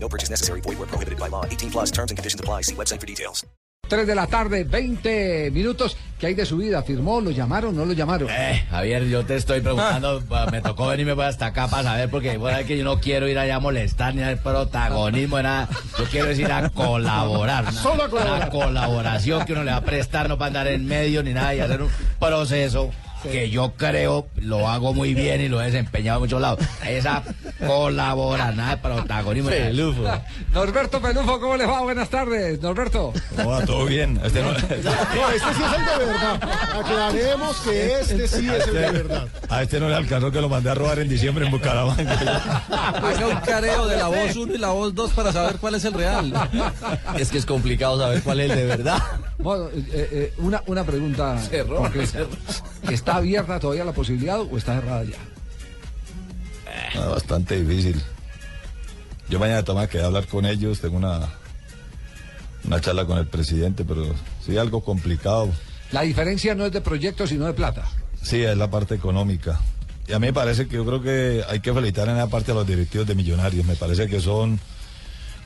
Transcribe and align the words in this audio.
No 0.00 0.08
purchase 0.08 0.30
necessary. 0.30 0.60
Void 0.62 0.78
where 0.78 0.86
prohibited 0.86 1.18
by 1.18 1.28
law. 1.28 1.44
18 1.44 1.70
plus 1.70 1.90
terms 1.90 2.10
and 2.10 2.16
conditions 2.16 2.40
apply. 2.40 2.62
See 2.62 2.74
website 2.74 3.00
for 3.00 3.06
details. 3.06 3.44
3 3.88 4.06
de 4.06 4.14
la 4.14 4.26
tarde, 4.26 4.64
20 4.64 5.50
minutos. 5.50 5.96
¿Qué 6.18 6.26
hay 6.26 6.34
de 6.34 6.44
su 6.44 6.58
vida? 6.58 6.82
¿Firmó? 6.82 7.20
¿Lo 7.20 7.30
llamaron? 7.30 7.74
¿No 7.74 7.84
lo 7.86 7.94
llamaron? 7.94 8.28
Eh, 8.30 8.66
Javier, 8.70 9.04
yo 9.06 9.24
te 9.24 9.36
estoy 9.36 9.60
preguntando, 9.60 10.22
me 10.52 10.60
tocó 10.60 10.88
venirme 10.88 11.22
hasta 11.24 11.46
acá 11.46 11.68
para 11.68 11.84
saber, 11.84 12.10
porque 12.10 12.36
bueno, 12.36 12.58
es 12.58 12.66
que 12.66 12.76
yo 12.76 12.84
no 12.84 13.00
quiero 13.00 13.28
ir 13.28 13.38
allá 13.38 13.56
a 13.56 13.60
molestar 13.60 14.14
ni 14.14 14.22
al 14.22 14.38
protagonismo, 14.38 15.40
nada. 15.40 15.68
Yo 15.98 16.04
quiero 16.04 16.30
ir 16.30 16.52
a 16.52 16.68
colaborar. 16.70 17.72
Solo 17.72 18.04
a 18.04 18.10
colaborar. 18.10 18.50
Una 18.50 18.50
colaboración 18.50 19.46
que 19.46 19.52
uno 19.52 19.64
le 19.64 19.70
va 19.70 19.78
a 19.78 19.84
prestar, 19.84 20.28
no 20.28 20.36
para 20.36 20.48
andar 20.48 20.66
en 20.68 20.84
medio 20.84 21.22
ni 21.22 21.32
nada, 21.32 21.54
y 21.54 21.60
hacer 21.60 21.80
un 21.80 21.90
proceso 22.18 22.90
que 23.22 23.50
yo 23.50 23.72
creo 23.76 24.26
lo 24.36 24.68
hago 24.68 24.94
muy 24.94 25.14
bien 25.14 25.40
y 25.40 25.48
lo 25.48 25.60
he 25.60 25.66
desempeñado 25.66 26.18
en 26.18 26.22
muchos 26.22 26.40
lados. 26.40 26.60
Esa 26.86 27.22
colabora, 27.66 28.52
nada 28.52 28.76
de 28.76 28.82
protagonismo. 28.82 29.50
Pelufo. 29.50 30.02
Norberto 30.52 31.00
Pelufo, 31.00 31.40
¿cómo 31.40 31.56
les 31.56 31.68
va? 31.68 31.80
Buenas 31.82 32.08
tardes, 32.08 32.60
Norberto. 32.60 33.12
¿Cómo 33.36 33.50
va? 33.50 33.64
¿Todo 33.64 33.84
bien? 33.86 34.20
Este 34.24 34.42
no... 34.42 34.52
No, 34.52 34.56
este 34.58 35.54
sí 35.54 35.62
es 35.62 35.78
el 35.78 35.98
de 35.98 36.06
verdad. 36.06 36.50
Aclaremos 36.80 37.56
que 37.58 38.00
este 38.00 38.28
sí 38.28 38.48
es 38.48 38.66
el 38.68 38.74
de 38.74 38.90
verdad. 38.90 39.28
A 39.48 39.62
este 39.62 39.80
no 39.80 39.88
le 39.88 39.96
alcanzó 39.96 40.30
que 40.30 40.40
lo 40.40 40.48
mandé 40.48 40.70
a 40.70 40.74
robar 40.74 40.98
en 41.00 41.08
diciembre 41.08 41.46
en 41.46 41.50
Bucaramanga. 41.50 42.62
Haga 42.68 43.26
un 43.26 43.40
careo 43.40 43.86
de 43.86 43.96
la 43.96 44.08
voz 44.08 44.36
1 44.36 44.54
y 44.54 44.58
la 44.58 44.68
voz 44.68 44.94
2 44.94 45.12
para 45.12 45.32
saber 45.32 45.56
cuál 45.56 45.74
es 45.74 45.84
el 45.84 45.94
real. 45.94 46.32
Es 47.18 47.30
que 47.30 47.38
es 47.38 47.46
complicado 47.46 47.98
saber 47.98 48.22
cuál 48.22 48.40
es 48.40 48.50
el 48.50 48.56
de 48.56 48.64
verdad. 48.66 49.02
Bueno, 49.38 49.68
eh, 49.68 49.82
eh, 49.92 50.34
una, 50.38 50.62
una 50.66 50.84
pregunta. 50.84 51.38
Cerró. 51.38 51.90
¿Está 52.90 53.16
abierta 53.16 53.58
todavía 53.58 53.84
la 53.84 53.92
posibilidad 53.92 54.40
o 54.40 54.56
está 54.56 54.80
cerrada 54.80 55.04
ya? 55.04 55.18
Ah, 56.96 57.08
bastante 57.08 57.62
difícil. 57.62 58.00
Yo 59.28 59.38
mañana 59.38 59.62
tengo 59.62 59.86
que 59.88 60.00
hablar 60.00 60.26
con 60.26 60.46
ellos, 60.46 60.80
tengo 60.80 60.96
una, 60.96 61.28
una 62.64 62.80
charla 62.80 63.04
con 63.04 63.18
el 63.18 63.26
presidente, 63.26 63.84
pero 63.84 64.14
sí 64.44 64.56
algo 64.56 64.82
complicado. 64.82 65.50
La 65.92 66.02
diferencia 66.02 66.54
no 66.54 66.66
es 66.66 66.72
de 66.72 66.80
proyecto, 66.80 67.26
sino 67.26 67.46
de 67.46 67.52
plata. 67.52 67.88
Sí, 68.22 68.42
es 68.42 68.56
la 68.56 68.70
parte 68.70 68.94
económica. 68.94 69.60
Y 70.06 70.12
a 70.12 70.18
mí 70.18 70.28
me 70.28 70.32
parece 70.32 70.66
que 70.66 70.76
yo 70.76 70.86
creo 70.86 71.02
que 71.02 71.44
hay 71.48 71.60
que 71.60 71.72
felicitar 71.72 72.08
en 72.08 72.16
esa 72.16 72.28
parte 72.28 72.52
a 72.52 72.54
los 72.54 72.66
directivos 72.66 73.06
de 73.06 73.14
Millonarios. 73.14 73.66
Me 73.66 73.76
parece 73.76 74.08
que 74.08 74.20
son 74.20 74.58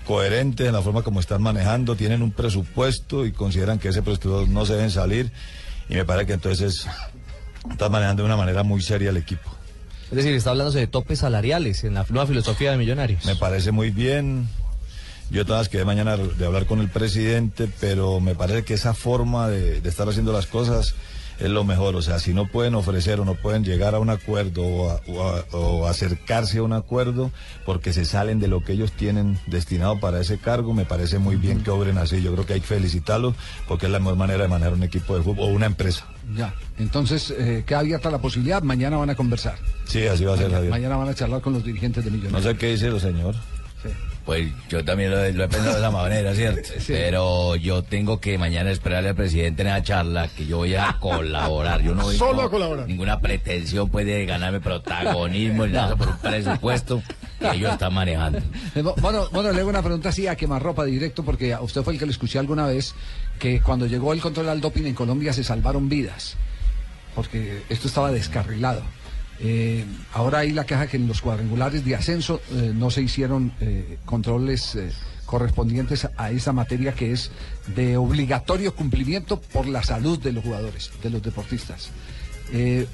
coherentes 0.06 0.66
en 0.66 0.72
la 0.72 0.82
forma 0.82 1.02
como 1.02 1.20
están 1.20 1.42
manejando, 1.42 1.96
tienen 1.96 2.22
un 2.22 2.32
presupuesto 2.32 3.26
y 3.26 3.32
consideran 3.32 3.78
que 3.78 3.88
ese 3.88 4.02
presupuesto 4.02 4.46
no 4.46 4.64
se 4.64 4.74
deben 4.74 4.90
salir. 4.90 5.32
Y 5.88 5.94
me 5.94 6.04
parece 6.04 6.26
que 6.26 6.32
entonces 6.34 6.86
están 7.70 7.92
manejando 7.92 8.22
de 8.22 8.26
una 8.26 8.36
manera 8.36 8.62
muy 8.62 8.82
seria 8.82 9.10
el 9.10 9.16
equipo. 9.16 9.50
Es 10.10 10.16
decir, 10.16 10.34
está 10.34 10.50
hablándose 10.50 10.78
de 10.78 10.86
topes 10.86 11.20
salariales 11.20 11.84
en 11.84 11.94
la 11.94 12.04
nueva 12.10 12.26
filosofía 12.26 12.70
de 12.70 12.76
Millonarios. 12.76 13.24
Me 13.24 13.36
parece 13.36 13.72
muy 13.72 13.90
bien. 13.90 14.46
Yo 15.30 15.46
todas 15.46 15.70
quedé 15.70 15.86
mañana 15.86 16.18
de 16.18 16.44
hablar 16.44 16.66
con 16.66 16.80
el 16.80 16.90
presidente, 16.90 17.66
pero 17.80 18.20
me 18.20 18.34
parece 18.34 18.64
que 18.64 18.74
esa 18.74 18.92
forma 18.92 19.48
de, 19.48 19.80
de, 19.80 19.88
estar 19.88 20.06
haciendo 20.06 20.32
las 20.34 20.46
cosas 20.46 20.94
es 21.42 21.50
lo 21.50 21.64
mejor. 21.64 21.96
O 21.96 22.02
sea, 22.02 22.18
si 22.18 22.32
no 22.34 22.46
pueden 22.46 22.74
ofrecer 22.74 23.20
o 23.20 23.24
no 23.24 23.34
pueden 23.34 23.64
llegar 23.64 23.94
a 23.94 23.98
un 23.98 24.10
acuerdo 24.10 24.62
o, 24.64 24.90
a, 24.90 25.00
o, 25.08 25.22
a, 25.22 25.44
o 25.56 25.86
acercarse 25.86 26.58
a 26.58 26.62
un 26.62 26.72
acuerdo 26.72 27.30
porque 27.66 27.92
se 27.92 28.04
salen 28.04 28.38
de 28.40 28.48
lo 28.48 28.62
que 28.62 28.72
ellos 28.72 28.92
tienen 28.92 29.38
destinado 29.46 29.98
para 30.00 30.20
ese 30.20 30.38
cargo, 30.38 30.72
me 30.74 30.84
parece 30.84 31.18
muy 31.18 31.36
bien 31.36 31.62
que 31.62 31.70
obren 31.70 31.98
así. 31.98 32.22
Yo 32.22 32.32
creo 32.32 32.46
que 32.46 32.54
hay 32.54 32.60
que 32.60 32.66
felicitarlos 32.66 33.34
porque 33.68 33.86
es 33.86 33.92
la 33.92 33.98
mejor 33.98 34.16
manera 34.16 34.42
de 34.42 34.48
manejar 34.48 34.74
un 34.74 34.82
equipo 34.82 35.16
de 35.16 35.22
fútbol 35.22 35.48
o 35.48 35.52
una 35.52 35.66
empresa. 35.66 36.06
Ya, 36.36 36.54
entonces 36.78 37.32
eh, 37.36 37.64
queda 37.66 37.80
abierta 37.80 38.10
la 38.10 38.18
posibilidad. 38.18 38.62
Mañana 38.62 38.96
van 38.96 39.10
a 39.10 39.14
conversar. 39.16 39.56
Sí, 39.84 40.06
así 40.06 40.24
va 40.24 40.34
a 40.34 40.36
ser, 40.36 40.50
Javier. 40.50 40.70
mañana 40.70 40.96
van 40.96 41.08
a 41.08 41.14
charlar 41.14 41.40
con 41.40 41.52
los 41.52 41.64
dirigentes 41.64 42.04
de 42.04 42.10
Millonarios. 42.10 42.44
No 42.44 42.50
sé 42.50 42.56
qué 42.56 42.68
dice 42.68 42.86
el 42.86 43.00
señor. 43.00 43.34
Sí. 43.82 43.88
Pues 44.24 44.52
yo 44.68 44.84
también 44.84 45.10
lo, 45.10 45.16
lo, 45.16 45.44
he 45.44 45.48
pensado 45.48 45.72
de 45.72 45.78
esa 45.80 45.90
manera, 45.90 46.32
¿cierto? 46.34 46.68
Sí. 46.78 46.92
Pero 46.92 47.56
yo 47.56 47.82
tengo 47.82 48.20
que 48.20 48.38
mañana 48.38 48.70
esperarle 48.70 49.08
al 49.08 49.16
presidente 49.16 49.62
en 49.62 49.68
esa 49.68 49.82
charla 49.82 50.28
que 50.28 50.46
yo 50.46 50.58
voy 50.58 50.74
a 50.76 50.96
colaborar. 51.00 51.82
Yo 51.82 51.92
no 51.94 52.04
voy 52.04 52.16
Solo 52.16 52.42
a 52.42 52.50
colaborar. 52.50 52.86
ninguna 52.86 53.18
pretensión 53.20 53.88
pues, 53.90 54.06
de 54.06 54.24
ganarme 54.24 54.60
protagonismo 54.60 55.66
ni 55.66 55.72
nada 55.74 55.96
por 55.96 56.08
un 56.08 56.18
presupuesto 56.18 57.02
que 57.40 57.50
ellos 57.56 57.72
están 57.72 57.94
manejando. 57.94 58.38
Eh, 58.76 58.82
Bueno, 59.00 59.26
bueno, 59.32 59.50
le 59.50 59.60
hago 59.60 59.70
una 59.70 59.82
pregunta 59.82 60.10
así 60.10 60.26
a 60.28 60.36
quemarropa 60.36 60.84
directo, 60.84 61.24
porque 61.24 61.52
a 61.52 61.60
usted 61.60 61.82
fue 61.82 61.94
el 61.94 61.98
que 61.98 62.06
le 62.06 62.12
escuché 62.12 62.38
alguna 62.38 62.66
vez 62.66 62.94
que 63.40 63.60
cuando 63.60 63.86
llegó 63.86 64.12
el 64.12 64.20
control 64.20 64.48
al 64.48 64.60
doping 64.60 64.84
en 64.84 64.94
Colombia 64.94 65.32
se 65.32 65.42
salvaron 65.42 65.88
vidas, 65.88 66.36
porque 67.16 67.62
esto 67.68 67.88
estaba 67.88 68.12
descarrilado. 68.12 68.82
Eh, 69.44 69.84
ahora 70.12 70.38
hay 70.40 70.52
la 70.52 70.64
queja 70.64 70.86
que 70.86 70.96
en 70.96 71.08
los 71.08 71.20
cuadrangulares 71.20 71.84
de 71.84 71.96
ascenso 71.96 72.40
eh, 72.52 72.72
no 72.74 72.90
se 72.90 73.02
hicieron 73.02 73.52
eh, 73.60 73.98
controles 74.04 74.76
eh, 74.76 74.90
correspondientes 75.26 76.06
a 76.16 76.30
esa 76.30 76.52
materia 76.52 76.92
que 76.92 77.10
es 77.12 77.30
de 77.74 77.96
obligatorio 77.96 78.74
cumplimiento 78.74 79.40
por 79.40 79.66
la 79.66 79.82
salud 79.82 80.18
de 80.20 80.32
los 80.32 80.44
jugadores, 80.44 80.90
de 81.02 81.10
los 81.10 81.22
deportistas. 81.22 81.90
Eh, 82.52 82.86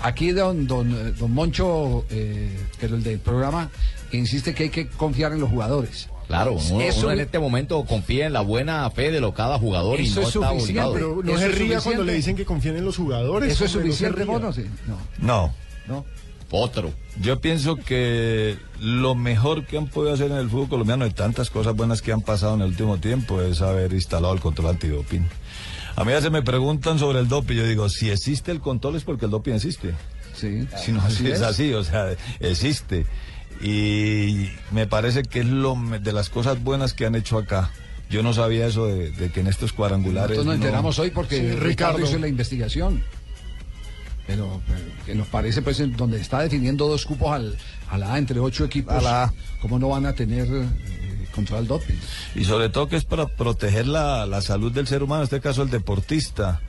aquí 0.00 0.30
don, 0.30 0.66
don, 0.66 1.14
don 1.18 1.32
Moncho, 1.34 2.06
eh, 2.08 2.56
pero 2.80 2.96
el 2.96 3.02
del 3.02 3.18
programa, 3.18 3.68
insiste 4.12 4.54
que 4.54 4.62
hay 4.64 4.70
que 4.70 4.86
confiar 4.88 5.32
en 5.32 5.40
los 5.40 5.50
jugadores. 5.50 6.08
Claro, 6.28 6.52
uno, 6.54 6.80
Eso- 6.80 7.00
uno 7.00 7.10
en 7.10 7.20
este 7.20 7.38
momento 7.38 7.84
confía 7.84 8.26
en 8.26 8.32
la 8.32 8.40
buena 8.40 8.88
fe 8.90 9.10
de 9.10 9.20
lo 9.20 9.34
cada 9.34 9.58
jugador 9.58 10.00
y 10.00 10.04
no 10.08 10.20
es 10.22 10.28
está 10.28 10.30
suficiente. 10.30 10.62
obligado. 10.62 10.92
Pero 10.94 11.20
no 11.22 11.30
¿Eso 11.32 11.38
se 11.40 11.48
ría 11.48 11.80
cuando 11.80 12.04
le 12.04 12.14
dicen 12.14 12.36
que 12.36 12.44
confíen 12.46 12.76
en 12.76 12.84
los 12.86 12.96
jugadores. 12.96 13.52
¿Eso 13.52 13.64
es 13.66 13.74
no 13.74 13.80
se 13.82 13.86
suficiente, 13.86 14.16
ría. 14.24 14.26
Mono? 14.26 14.52
Sí. 14.52 14.64
No, 14.86 14.96
No. 15.18 15.54
No. 15.86 16.04
Otro. 16.54 16.92
Yo 17.20 17.40
pienso 17.40 17.76
que 17.76 18.58
lo 18.78 19.14
mejor 19.14 19.64
que 19.64 19.78
han 19.78 19.86
podido 19.86 20.12
hacer 20.12 20.30
en 20.30 20.36
el 20.36 20.50
fútbol 20.50 20.68
colombiano, 20.68 21.06
de 21.06 21.10
tantas 21.12 21.48
cosas 21.48 21.74
buenas 21.74 22.02
que 22.02 22.12
han 22.12 22.20
pasado 22.20 22.54
en 22.56 22.60
el 22.60 22.66
último 22.68 22.98
tiempo, 22.98 23.40
es 23.40 23.62
haber 23.62 23.94
instalado 23.94 24.34
el 24.34 24.40
control 24.40 24.68
antidoping. 24.68 25.26
A 25.96 26.04
mí 26.04 26.12
a 26.12 26.16
veces 26.16 26.30
me 26.30 26.42
preguntan 26.42 26.98
sobre 26.98 27.20
el 27.20 27.28
doping, 27.28 27.56
yo 27.56 27.66
digo, 27.66 27.88
si 27.88 28.10
existe 28.10 28.50
el 28.52 28.60
control 28.60 28.96
es 28.96 29.04
porque 29.04 29.24
el 29.24 29.30
doping 29.30 29.54
existe. 29.54 29.94
Sí, 30.34 30.66
Si 30.76 30.92
no 30.92 31.00
así 31.00 31.26
es, 31.30 31.34
es. 31.38 31.42
así, 31.42 31.72
o 31.72 31.82
sea, 31.84 32.14
existe. 32.40 33.06
Y 33.62 34.50
me 34.72 34.86
parece 34.86 35.22
que 35.22 35.40
es 35.40 35.46
lo 35.46 35.74
de 36.02 36.12
las 36.12 36.28
cosas 36.28 36.62
buenas 36.62 36.92
que 36.94 37.06
han 37.06 37.14
hecho 37.14 37.38
acá. 37.38 37.70
Yo 38.10 38.22
no 38.22 38.34
sabía 38.34 38.66
eso 38.66 38.86
de, 38.86 39.10
de 39.12 39.30
que 39.30 39.40
en 39.40 39.46
estos 39.46 39.72
cuadrangulares. 39.72 40.30
Nosotros 40.36 40.46
nos 40.46 40.58
no- 40.58 40.64
enteramos 40.64 40.98
hoy 40.98 41.10
porque 41.10 41.36
Sí, 41.36 41.42
Ricardo. 41.52 41.64
Ricardo. 41.66 42.00
hizo 42.04 42.18
la 42.18 42.28
investigación. 42.28 43.02
Pero, 44.26 44.60
pero 44.66 44.80
que 45.04 45.14
nos 45.14 45.26
parece, 45.26 45.62
pues, 45.62 45.80
en 45.80 45.96
donde 45.96 46.20
está 46.20 46.40
definiendo 46.40 46.86
dos 46.88 47.04
cupos 47.04 47.32
al, 47.32 47.56
a 47.90 47.98
la 47.98 48.14
A 48.14 48.18
entre 48.18 48.38
ocho 48.38 48.64
equipos, 48.64 48.94
A 48.94 49.00
la 49.00 49.24
A. 49.24 49.32
¿cómo 49.60 49.78
no 49.78 49.88
van 49.88 50.06
a 50.06 50.12
tener 50.12 50.46
eh, 50.46 50.68
doping? 51.66 51.94
Y 52.34 52.44
sobre 52.44 52.68
todo 52.68 52.88
que 52.88 52.96
es 52.96 53.04
para 53.04 53.26
proteger 53.26 53.86
la, 53.86 54.26
la 54.26 54.42
salud 54.42 54.70
del 54.72 54.86
ser 54.86 55.02
humano, 55.02 55.22
en 55.22 55.24
este 55.24 55.40
caso 55.40 55.62
el 55.62 55.70
deportista. 55.70 56.60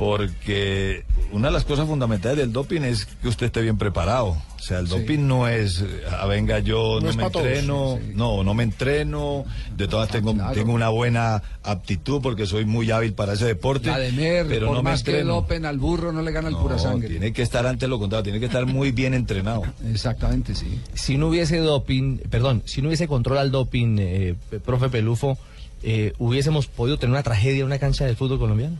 Porque 0.00 1.04
una 1.30 1.48
de 1.48 1.52
las 1.52 1.64
cosas 1.66 1.86
fundamentales 1.86 2.38
del 2.38 2.52
doping 2.52 2.80
es 2.80 3.04
que 3.04 3.28
usted 3.28 3.46
esté 3.46 3.60
bien 3.60 3.76
preparado. 3.76 4.28
O 4.28 4.58
sea, 4.58 4.78
el 4.78 4.88
Sí. 4.88 4.98
doping 4.98 5.26
no 5.26 5.46
es, 5.46 5.84
ah, 6.10 6.24
venga, 6.26 6.58
yo 6.58 7.00
No 7.02 7.12
me 7.12 7.30
todos, 7.30 7.44
entreno, 7.46 7.98
sí, 8.00 8.06
sí. 8.08 8.12
no, 8.16 8.42
no 8.42 8.54
me 8.54 8.62
entreno, 8.62 9.44
de 9.76 9.88
todas 9.88 10.08
Ah, 10.08 10.12
tengo, 10.12 10.32
claro. 10.34 10.54
tengo 10.54 10.72
una 10.72 10.88
buena 10.88 11.42
aptitud 11.62 12.20
porque 12.22 12.46
soy 12.46 12.64
muy 12.64 12.90
hábil 12.90 13.12
para 13.12 13.34
ese 13.34 13.44
deporte. 13.44 13.88
La 13.90 13.98
de 13.98 14.10
Mer, 14.12 14.46
pero 14.48 14.68
por 14.68 14.76
no 14.76 14.82
me 14.82 14.90
que 14.90 14.96
entreno. 14.96 15.34
dopen 15.34 15.66
al 15.66 15.78
burro, 15.78 16.12
no 16.12 16.22
le 16.22 16.32
gana 16.32 16.48
el 16.48 16.54
No, 16.54 16.62
pura 16.62 16.78
sangre. 16.78 17.08
tiene 17.08 17.32
que 17.34 17.42
estar 17.42 17.66
ante 17.66 17.86
lo 17.86 17.98
contrario, 17.98 18.24
tiene 18.24 18.40
que 18.40 18.46
estar 18.46 18.64
muy 18.64 18.92
bien 18.92 19.12
entrenado. 19.12 19.62
Exactamente, 19.92 20.54
sí. 20.54 20.80
Si 20.94 21.18
no 21.18 21.28
hubiese 21.28 21.58
doping, 21.58 22.18
perdón, 22.30 22.62
si 22.64 22.80
no 22.80 22.88
hubiese 22.88 23.06
control 23.06 23.36
al 23.36 23.50
doping, 23.50 23.96
eh, 24.00 24.34
profe 24.64 24.88
Pelufo, 24.88 25.36
eh, 25.82 26.14
hubiésemos 26.18 26.66
podido 26.68 26.98
tener 26.98 27.12
una 27.12 27.22
tragedia 27.22 27.60
en 27.60 27.66
una 27.66 27.78
cancha 27.78 28.06
del 28.06 28.16
fútbol 28.16 28.38
colombiano. 28.38 28.76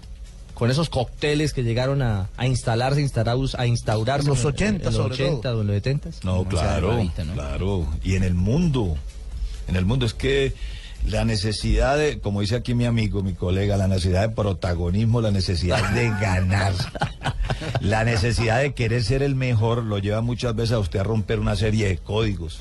Con 0.60 0.70
esos 0.70 0.90
cócteles 0.90 1.52
que 1.54 1.62
llegaron 1.64 2.02
a, 2.02 2.28
a 2.36 2.46
instalarse, 2.46 3.00
instaurados- 3.00 3.54
a 3.58 3.66
instaurarse 3.66 4.24
En 4.26 4.28
los 4.28 4.40
en- 4.42 4.46
80 4.46 4.76
en 4.76 4.84
los 4.84 4.94
sobre 4.94 5.14
80 5.14 5.54
o 5.56 5.60
en 5.62 5.66
los 5.66 5.74
70. 5.74 6.10
No, 6.22 6.44
claro, 6.44 6.90
rarita, 6.92 7.24
¿no? 7.24 7.32
claro. 7.32 7.86
Y 8.04 8.14
en 8.16 8.22
el 8.22 8.34
mundo, 8.34 8.94
en 9.68 9.76
el 9.76 9.86
mundo 9.86 10.04
es 10.04 10.12
que 10.12 10.52
la 11.08 11.24
necesidad 11.24 11.96
de, 11.96 12.20
como 12.20 12.42
dice 12.42 12.56
aquí 12.56 12.74
mi 12.74 12.84
amigo, 12.84 13.22
mi 13.22 13.32
colega, 13.32 13.78
la 13.78 13.88
necesidad 13.88 14.28
de 14.28 14.34
protagonismo, 14.34 15.22
la 15.22 15.30
necesidad 15.30 15.92
de 15.94 16.10
ganar, 16.20 16.74
la 17.80 18.04
necesidad 18.04 18.60
de 18.60 18.74
querer 18.74 19.02
ser 19.02 19.22
el 19.22 19.34
mejor, 19.34 19.82
lo 19.82 19.96
lleva 19.96 20.20
muchas 20.20 20.54
veces 20.54 20.72
a 20.72 20.78
usted 20.78 20.98
a 21.00 21.04
romper 21.04 21.40
una 21.40 21.56
serie 21.56 21.88
de 21.88 21.96
códigos. 21.96 22.60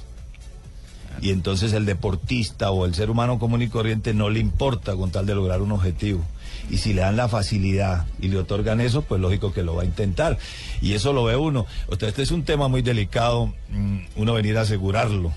Y 1.22 1.32
entonces 1.32 1.74
el 1.74 1.86
deportista 1.86 2.72
o 2.72 2.86
el 2.86 2.96
ser 2.96 3.10
humano 3.10 3.40
común 3.40 3.62
y 3.62 3.68
corriente 3.68 4.14
no 4.14 4.30
le 4.30 4.40
importa 4.40 4.96
con 4.96 5.12
tal 5.12 5.26
de 5.26 5.36
lograr 5.36 5.62
un 5.62 5.74
objetivo. 5.74 6.24
Y 6.70 6.78
si 6.78 6.94
le 6.94 7.02
dan 7.02 7.16
la 7.18 7.28
facilidad 7.28 8.06
y 8.22 8.28
le 8.28 8.38
otorgan 8.38 8.80
eso, 8.82 9.02
pues 9.02 9.20
lógico 9.20 9.52
que 9.54 9.64
lo 9.64 9.76
va 9.76 9.82
a 9.84 9.86
intentar. 9.86 10.38
Y 10.82 10.94
eso 10.94 11.14
lo 11.14 11.24
ve 11.24 11.36
uno. 11.36 11.66
O 11.88 11.96
sea, 11.96 12.10
este 12.10 12.22
es 12.22 12.32
un 12.32 12.44
tema 12.44 12.68
muy 12.68 12.82
delicado, 12.82 13.54
mm, 13.70 13.98
uno 14.18 14.34
venir 14.34 14.58
a 14.58 14.62
asegurarlo. 14.62 15.34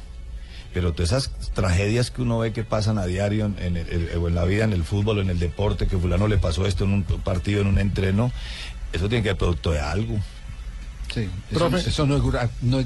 Pero 0.75 0.93
todas 0.93 1.13
esas 1.13 1.31
tragedias 1.53 2.11
que 2.11 2.23
uno 2.23 2.39
ve 2.39 2.53
que 2.53 2.65
pasan 2.65 2.97
a 2.99 3.05
diario 3.07 3.45
en, 3.47 3.59
en 3.59 3.77
el- 3.77 4.17
o 4.19 4.29
en 4.29 4.35
la 4.35 4.45
vida, 4.45 4.65
en 4.65 4.73
el 4.73 4.85
fútbol, 4.85 5.19
en 5.21 5.29
el 5.31 5.39
deporte, 5.39 5.87
que 5.87 5.99
fulano 5.99 6.29
le 6.29 6.39
pasó 6.39 6.67
esto 6.67 6.85
en 6.85 6.93
un 6.93 7.03
partido, 7.05 7.61
en 7.61 7.67
un 7.67 7.79
entreno, 7.79 8.33
eso 8.93 9.09
tiene 9.09 9.23
que 9.23 9.31
ser 9.31 9.39
producto 9.39 9.71
de 9.73 9.81
algo. 9.81 10.19
Sí, 11.13 11.29
eso, 11.51 11.69
no 12.07 12.17
es, 12.17 12.21
no 12.63 12.81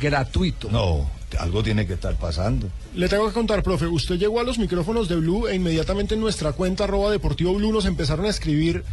gratuito. 0.00 0.70
No, 0.70 1.10
algo 1.38 1.62
tiene 1.62 1.86
que 1.86 1.94
estar 1.94 2.16
pasando. 2.16 2.68
Le 2.94 3.08
tengo 3.08 3.26
que 3.26 3.32
contar, 3.32 3.62
profe, 3.62 3.86
usted 3.86 4.16
llegó 4.16 4.40
a 4.40 4.44
los 4.44 4.58
micrófonos 4.58 5.08
de 5.08 5.16
Blue 5.16 5.48
e 5.48 5.54
inmediatamente 5.54 6.14
en 6.14 6.20
nuestra 6.20 6.52
cuenta 6.52 6.84
arroba 6.84 7.10
deportivo 7.10 7.54
Blue 7.54 7.72
nos 7.72 7.86
empezaron 7.86 8.26
a 8.26 8.28
escribir 8.28 8.84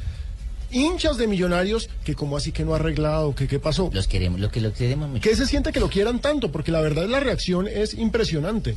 hinchas 0.71 1.17
de 1.17 1.27
millonarios 1.27 1.89
que 2.03 2.15
como 2.15 2.35
así 2.35 2.51
que 2.51 2.65
no 2.65 2.73
ha 2.73 2.77
arreglado, 2.77 3.35
que 3.35 3.47
qué 3.47 3.59
pasó. 3.59 3.89
Los 3.93 4.07
queremos, 4.07 4.39
lo 4.39 4.49
que 4.49 4.61
lo 4.61 4.73
queremos 4.73 5.09
mucho. 5.09 5.21
¿Qué 5.21 5.35
se 5.35 5.45
siente 5.45 5.71
que 5.71 5.79
lo 5.79 5.89
quieran 5.89 6.19
tanto? 6.19 6.51
Porque 6.51 6.71
la 6.71 6.81
verdad 6.81 7.07
la 7.07 7.19
reacción 7.19 7.67
es 7.67 7.93
impresionante. 7.93 8.75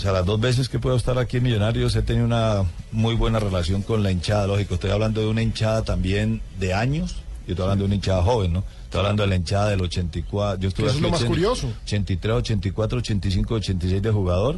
O 0.00 0.02
sea, 0.02 0.12
las 0.12 0.24
dos 0.24 0.40
veces 0.40 0.70
que 0.70 0.78
puedo 0.78 0.96
estar 0.96 1.18
aquí 1.18 1.36
en 1.36 1.42
Millonarios 1.42 1.94
he 1.94 2.00
tenido 2.00 2.24
una 2.24 2.64
muy 2.90 3.14
buena 3.14 3.38
relación 3.38 3.82
con 3.82 4.02
la 4.02 4.10
hinchada, 4.10 4.46
lógico. 4.46 4.74
Estoy 4.74 4.92
hablando 4.92 5.20
de 5.20 5.26
una 5.26 5.42
hinchada 5.42 5.82
también 5.82 6.40
de 6.58 6.72
años, 6.72 7.16
yo 7.50 7.54
estoy 7.54 7.64
hablando 7.64 7.82
de 7.82 7.86
una 7.86 7.94
hinchada 7.96 8.22
joven, 8.22 8.52
¿no? 8.52 8.64
Estoy 8.84 9.00
hablando 9.00 9.22
de 9.24 9.28
la 9.28 9.36
hinchada 9.36 9.68
del 9.70 9.80
84. 9.80 10.60
Yo 10.60 10.68
estuve 10.68 10.86
Eso 10.86 10.96
es 10.96 11.02
lo 11.02 11.10
más 11.10 11.20
80, 11.20 11.28
curioso. 11.34 11.72
83, 11.84 12.34
84, 12.36 12.98
85, 12.98 13.54
86 13.54 14.02
de 14.02 14.10
jugador 14.10 14.56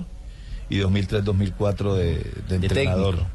y 0.68 0.78
2003, 0.78 1.24
2004 1.24 1.94
de, 1.94 2.04
de 2.48 2.54
entrenador. 2.56 3.14
técnico. 3.16 3.30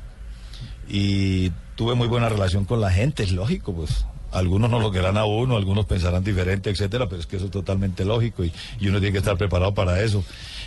Y 0.89 1.51
tuve 1.75 1.95
muy 1.95 2.07
buena 2.07 2.29
relación 2.29 2.65
con 2.65 2.79
la 2.81 2.91
gente, 2.91 3.23
es 3.23 3.31
lógico, 3.31 3.73
pues. 3.73 4.05
Algunos 4.31 4.69
no 4.69 4.79
lo 4.79 4.91
querrán 4.91 5.17
a 5.17 5.25
uno, 5.25 5.55
algunos 5.55 5.85
pensarán 5.85 6.23
diferente, 6.23 6.69
etcétera, 6.69 7.07
pero 7.07 7.21
es 7.21 7.27
que 7.27 7.37
eso 7.37 7.45
es 7.45 7.51
totalmente 7.51 8.03
lógico 8.05 8.43
y, 8.43 8.51
y 8.79 8.87
uno 8.89 8.99
tiene 8.99 9.13
que 9.13 9.19
estar 9.19 9.37
preparado 9.37 9.73
para 9.73 10.01
eso. 10.01 10.23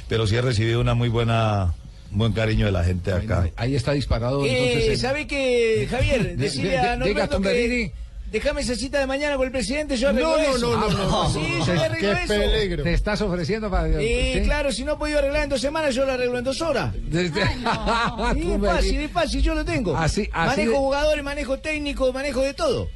Pero 0.09 0.27
sí 0.27 0.35
he 0.37 0.41
recibido 0.43 0.81
una 0.81 0.95
muy 0.95 1.09
buena, 1.11 1.75
buen 2.11 2.33
cariño 2.33 2.67
de 2.67 2.73
la 2.73 2.85
gente 2.85 3.13
acá. 3.13 3.49
Ahí 3.57 3.75
está 3.75 3.93
disparado. 3.93 4.45
Eh, 4.47 4.73
entonces, 4.73 5.01
¿Sabe 5.01 5.27
qué, 5.27 5.87
Javier? 5.91 6.23
De- 6.29 6.37
Decirle 6.37 6.71
de- 6.71 6.79
a 6.79 6.91
de- 6.93 6.97
Norberto 6.97 7.35
Tomberini. 7.35 7.91
que 7.91 7.95
déjame 8.31 8.61
esa 8.63 8.75
cita 8.75 8.99
de 9.01 9.07
mañana 9.07 9.37
con 9.37 9.47
el 9.47 9.53
presidente, 9.53 9.97
yo 9.97 10.09
arreglo 10.09 10.31
No, 10.31 10.37
no, 10.37 10.57
eso. 10.57 10.71
no, 10.79 10.89
no, 10.89 10.91
no, 10.91 11.09
no. 11.25 11.31
Sí, 11.31 11.41
yo 11.67 11.75
le 11.75 11.81
arreglo 11.81 12.11
Qué 12.17 12.25
eso. 12.25 12.35
peligro. 12.35 12.83
¿Te 12.85 12.93
estás 12.95 13.21
ofreciendo 13.23 13.71
para.? 13.71 13.89
Eh, 14.01 14.33
¿sí? 14.37 14.41
claro, 14.43 14.73
si 14.73 14.85
no 14.85 14.95
he 14.95 14.97
podido 14.97 15.19
arreglar 15.19 15.45
en 15.45 15.49
dos 15.51 15.61
semanas, 15.61 15.95
yo 15.95 16.05
lo 16.05 16.13
arreglo 16.13 16.39
en 16.39 16.45
dos 16.45 16.61
horas. 16.61 16.95
Desde- 17.09 17.43
Sí, 18.35 18.53
es 18.53 18.61
fácil, 18.61 19.01
es 19.01 19.11
fácil, 19.11 19.43
yo 19.43 19.55
lo 19.55 19.65
tengo. 19.65 19.97
Así- 19.97 20.29
así 20.33 20.49
manejo 20.61 20.71
de- 20.73 20.77
jugadores, 20.79 21.25
manejo 21.25 21.59
técnico, 21.59 22.13
manejo 22.13 22.41
de 22.43 22.55
todo. 22.55 22.89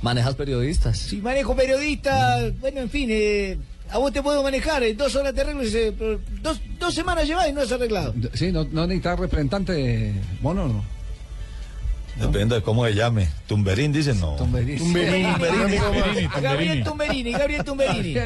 ¿Manejas 0.00 0.34
periodistas? 0.36 0.96
Si 0.98 1.16
manejo 1.16 1.56
periodista, 1.56 2.38
bueno, 2.60 2.80
en 2.80 2.88
fin, 2.90 3.08
eh, 3.10 3.58
a 3.90 3.98
vos 3.98 4.12
te 4.12 4.22
puedo 4.22 4.42
manejar, 4.42 4.82
en 4.84 4.96
dos 4.96 5.16
horas 5.16 5.34
te 5.34 5.40
arreglo, 5.40 5.64
y 5.64 5.70
se- 5.70 5.90
dos, 6.40 6.60
dos 6.78 6.94
semanas 6.94 7.26
llevas 7.26 7.48
y 7.48 7.52
no 7.52 7.62
has 7.62 7.72
arreglado. 7.72 8.14
Sí, 8.34 8.52
no, 8.52 8.64
no 8.64 8.86
necesitas 8.86 9.18
representante 9.18 10.12
mono, 10.40 10.68
¿no? 10.68 10.84
Depende 12.20 12.56
de 12.56 12.62
cómo 12.62 12.84
se 12.84 12.94
llame. 12.94 13.28
Tumberín 13.46 13.92
dicen 13.92 14.20
no. 14.20 14.36
Tomberini. 14.36 14.78
Tumberini, 14.78 15.22
Gabriel 15.22 15.62
amigo, 15.62 15.84
Gabriel 16.42 16.84
Tumberini, 16.84 17.32
Gabriel 17.32 17.64
Tumberini. 17.64 18.18